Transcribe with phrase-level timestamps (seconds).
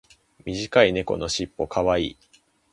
[0.45, 2.17] 短い猫のしっぽ可愛い。